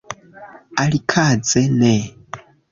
[0.81, 1.93] Alikaze ne.